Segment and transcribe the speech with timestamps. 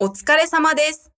[0.00, 1.10] お疲れ様です。